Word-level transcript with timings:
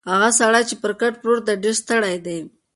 هغه 0.11 0.29
سړی 0.39 0.61
چې 0.69 0.75
پر 0.81 0.91
کټ 0.99 1.13
پروت 1.21 1.43
دی 1.47 1.55
ډېر 1.63 1.75
ستړی 1.81 2.15
دی. 2.25 2.39